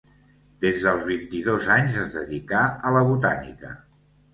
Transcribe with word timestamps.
Des 0.65 0.79
dels 0.85 1.03
vint-i-dos 1.11 1.69
anys 1.77 2.01
es 2.07 2.19
dedicà 2.19 2.67
a 2.91 2.99
la 2.99 3.09
botànica. 3.15 3.81